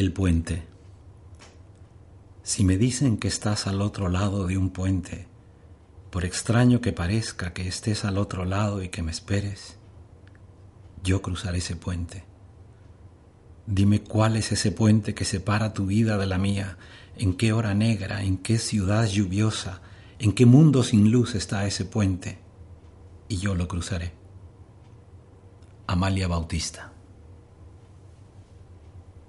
[0.00, 0.62] El puente.
[2.42, 5.28] Si me dicen que estás al otro lado de un puente,
[6.08, 9.76] por extraño que parezca que estés al otro lado y que me esperes,
[11.04, 12.24] yo cruzaré ese puente.
[13.66, 16.78] Dime cuál es ese puente que separa tu vida de la mía,
[17.18, 19.82] en qué hora negra, en qué ciudad lluviosa,
[20.18, 22.38] en qué mundo sin luz está ese puente,
[23.28, 24.14] y yo lo cruzaré.
[25.86, 26.90] Amalia Bautista